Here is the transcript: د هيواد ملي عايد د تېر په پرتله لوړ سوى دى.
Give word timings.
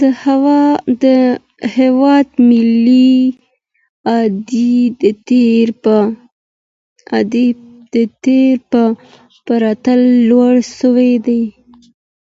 د 0.00 0.02
هيواد 1.76 2.28
ملي 2.48 3.14
عايد 4.10 5.00
د 7.94 7.96
تېر 8.22 8.48
په 8.70 8.84
پرتله 9.46 10.08
لوړ 10.28 10.54
سوى 10.78 11.12
دى. 11.26 11.42